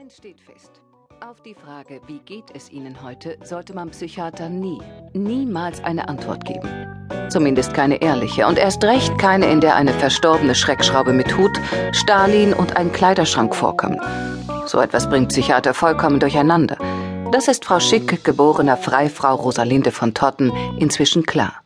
[0.00, 0.80] Eins steht fest.
[1.20, 4.80] Auf die Frage, wie geht es Ihnen heute, sollte man Psychiater nie,
[5.12, 6.68] niemals eine Antwort geben.
[7.28, 11.52] Zumindest keine ehrliche und erst recht keine, in der eine verstorbene Schreckschraube mit Hut,
[11.92, 14.00] Stalin und ein Kleiderschrank vorkommen.
[14.64, 16.78] So etwas bringt Psychiater vollkommen durcheinander.
[17.30, 21.62] Das ist Frau Schick, geborener Freifrau Rosalinde von Totten, inzwischen klar.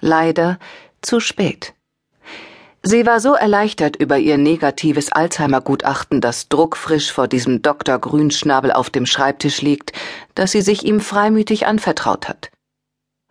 [0.00, 0.60] Leider
[1.02, 1.74] zu spät.
[2.86, 7.98] Sie war so erleichtert über ihr negatives Alzheimer-Gutachten, das druckfrisch vor diesem Dr.
[7.98, 9.92] Grünschnabel auf dem Schreibtisch liegt,
[10.34, 12.50] dass sie sich ihm freimütig anvertraut hat.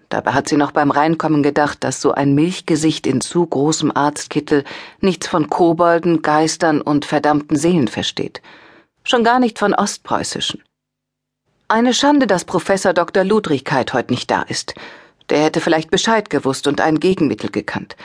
[0.10, 4.64] Dabei hat sie noch beim Reinkommen gedacht, dass so ein Milchgesicht in zu großem Arztkittel
[5.02, 8.42] nichts von Kobolden, Geistern und verdammten Seelen versteht.
[9.04, 10.64] Schon gar nicht von Ostpreußischen.
[11.68, 13.24] Eine Schande, dass Professor Dr.
[13.24, 14.74] Ludrigkeit heute nicht da ist.
[15.30, 17.96] Der hätte vielleicht Bescheid gewusst und ein Gegenmittel gekannt.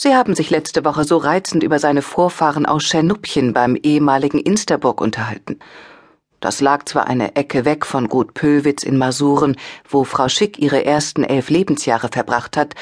[0.00, 5.00] Sie haben sich letzte Woche so reizend über seine Vorfahren aus Schernuppchen beim ehemaligen Insterburg
[5.00, 5.58] unterhalten.
[6.38, 9.56] Das lag zwar eine Ecke weg von Gut Pöwitz in Masuren,
[9.88, 12.76] wo Frau Schick ihre ersten elf Lebensjahre verbracht hat,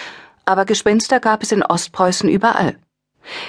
[0.44, 2.76] aber Gespenster gab es in Ostpreußen überall.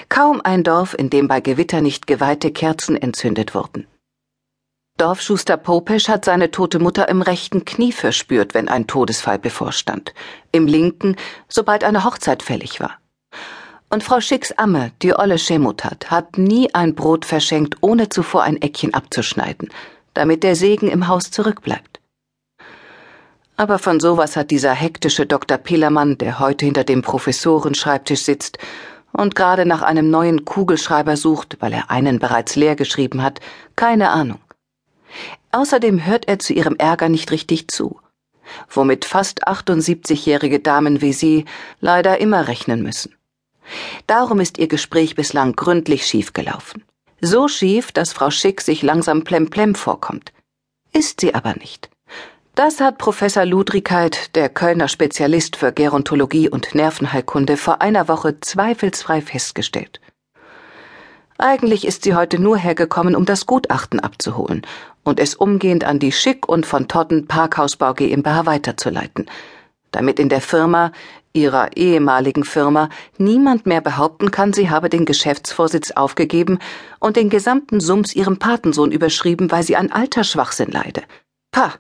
[0.08, 3.86] Kaum ein Dorf, in dem bei Gewitter nicht geweihte Kerzen entzündet wurden.
[4.96, 10.14] Dorfschuster Popesch hat seine tote Mutter im rechten Knie verspürt, wenn ein Todesfall bevorstand,
[10.54, 11.18] im linken,
[11.50, 12.98] sobald eine Hochzeit fällig war.
[13.90, 18.62] Und Frau Schicks Amme, die olle Schemutat, hat nie ein Brot verschenkt, ohne zuvor ein
[18.62, 19.70] Eckchen abzuschneiden,
[20.14, 22.02] damit der Segen im Haus zurückbleibt.
[23.56, 25.58] Aber von sowas hat dieser hektische Dr.
[25.58, 28.58] Pillermann, der heute hinter dem Professorenschreibtisch sitzt
[29.14, 33.40] und gerade nach einem neuen Kugelschreiber sucht, weil er einen bereits leer geschrieben hat,
[33.76, 34.40] keine Ahnung.
[35.52, 38.00] Außerdem hört er zu ihrem Ärger nicht richtig zu,
[38.70, 41.46] womit fast 78-jährige Damen wie sie
[41.80, 43.16] leider immer rechnen müssen.
[44.06, 46.84] Darum ist ihr Gespräch bislang gründlich schiefgelaufen.
[47.22, 50.34] So schief, dass Frau Schick sich langsam plemplem vorkommt.
[50.94, 51.90] Ist sie aber nicht.
[52.56, 59.22] Das hat Professor Ludrigkeit, der Kölner Spezialist für Gerontologie und Nervenheilkunde, vor einer Woche zweifelsfrei
[59.22, 60.02] festgestellt.
[61.38, 64.66] Eigentlich ist sie heute nur hergekommen, um das Gutachten abzuholen
[65.04, 69.28] und es umgehend an die Schick und von Totten Parkhausbau GmbH weiterzuleiten,
[69.92, 70.92] damit in der Firma,
[71.34, 76.60] ihrer ehemaligen Firma, niemand mehr behaupten kann, sie habe den Geschäftsvorsitz aufgegeben
[77.00, 81.04] und den gesamten Sums ihrem Patensohn überschrieben, weil sie an Altersschwachsinn leide.
[81.52, 81.74] Pah!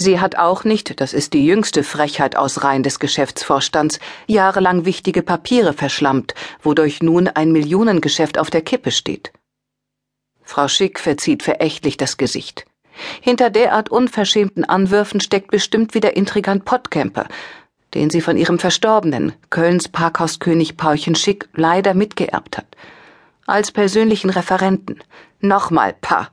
[0.00, 5.22] Sie hat auch nicht, das ist die jüngste Frechheit aus Reihen des Geschäftsvorstands, jahrelang wichtige
[5.22, 9.32] Papiere verschlammt, wodurch nun ein Millionengeschäft auf der Kippe steht.
[10.44, 12.64] Frau Schick verzieht verächtlich das Gesicht.
[13.20, 17.26] Hinter derart unverschämten Anwürfen steckt bestimmt wieder Intrigant Pottkämper,
[17.94, 22.66] den sie von ihrem Verstorbenen, Kölns Parkhauskönig Paulchen Schick, leider mitgeerbt hat.
[23.46, 24.98] Als persönlichen Referenten.
[25.40, 26.28] Nochmal, Pa.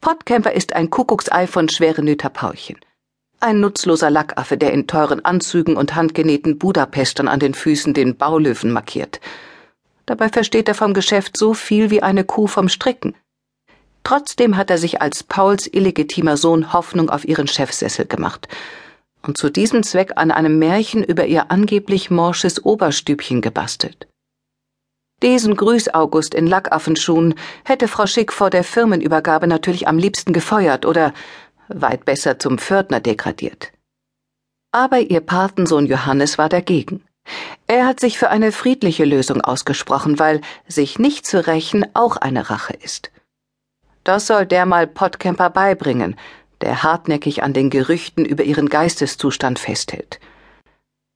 [0.00, 2.76] Pottkämper ist ein Kuckucksei von Schwerenöter Paulchen.
[3.42, 8.70] Ein nutzloser Lackaffe, der in teuren Anzügen und handgenähten Budapestern an den Füßen den Baulöwen
[8.70, 9.20] markiert.
[10.04, 13.14] Dabei versteht er vom Geschäft so viel wie eine Kuh vom Stricken.
[14.02, 18.48] Trotzdem hat er sich als Pauls illegitimer Sohn Hoffnung auf ihren Chefsessel gemacht
[19.22, 24.08] und zu diesem Zweck an einem Märchen über ihr angeblich morsches Oberstübchen gebastelt.
[25.22, 27.34] Diesen Grüß-August in Lackaffenschuhen
[27.64, 31.12] hätte Frau Schick vor der Firmenübergabe natürlich am liebsten gefeuert oder
[31.68, 33.70] weit besser zum Pförtner degradiert.
[34.72, 37.04] Aber ihr Patensohn Johannes war dagegen.
[37.66, 42.48] Er hat sich für eine friedliche Lösung ausgesprochen, weil sich nicht zu rächen auch eine
[42.48, 43.10] Rache ist.
[44.10, 46.16] Das soll der mal Pottkemper beibringen,
[46.62, 50.18] der hartnäckig an den Gerüchten über ihren Geisteszustand festhält.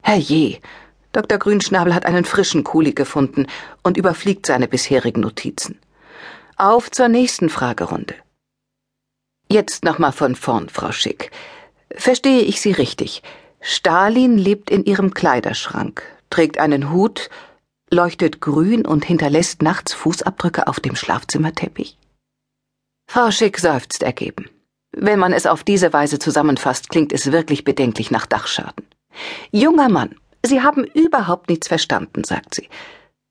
[0.00, 0.60] Herrje,
[1.10, 1.38] Dr.
[1.38, 3.48] Grünschnabel hat einen frischen Kuli gefunden
[3.82, 5.80] und überfliegt seine bisherigen Notizen.
[6.56, 8.14] Auf zur nächsten Fragerunde.
[9.50, 11.32] Jetzt nochmal von vorn, Frau Schick.
[11.96, 13.24] Verstehe ich Sie richtig?
[13.60, 17.28] Stalin lebt in Ihrem Kleiderschrank, trägt einen Hut,
[17.90, 21.98] leuchtet grün und hinterlässt nachts Fußabdrücke auf dem Schlafzimmerteppich?
[23.14, 24.50] Frau Schick seufzt ergeben.
[24.90, 28.84] Wenn man es auf diese Weise zusammenfasst, klingt es wirklich bedenklich nach Dachschaden.
[29.52, 32.68] Junger Mann, Sie haben überhaupt nichts verstanden, sagt sie.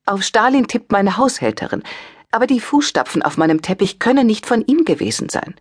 [0.06, 1.82] Auf Stalin tippt meine Haushälterin,
[2.30, 5.54] aber die Fußstapfen auf meinem Teppich können nicht von ihm gewesen sein.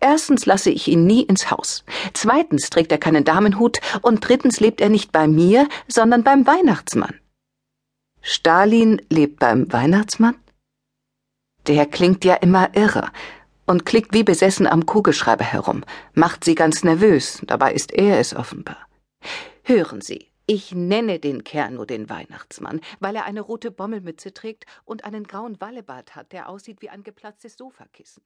[0.00, 1.82] Erstens lasse ich ihn nie ins Haus.
[2.12, 7.14] Zweitens trägt er keinen Damenhut und drittens lebt er nicht bei mir, sondern beim Weihnachtsmann.
[8.20, 10.36] Stalin lebt beim Weihnachtsmann?
[11.68, 13.10] Der klingt ja immer irre
[13.66, 18.34] und klickt wie besessen am Kugelschreiber herum, macht sie ganz nervös, dabei ist er es
[18.34, 18.88] offenbar.
[19.64, 24.66] Hören Sie, ich nenne den Kerl nur den Weihnachtsmann, weil er eine rote Bommelmütze trägt
[24.84, 28.22] und einen grauen Wallebart hat, der aussieht wie ein geplatztes Sofakissen.